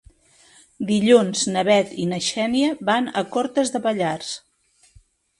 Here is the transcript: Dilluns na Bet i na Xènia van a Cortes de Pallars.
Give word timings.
Dilluns 0.91 1.43
na 1.55 1.63
Bet 1.67 1.91
i 2.05 2.07
na 2.13 2.19
Xènia 2.27 2.69
van 2.89 3.11
a 3.21 3.23
Cortes 3.35 3.73
de 3.75 3.83
Pallars. 3.85 4.33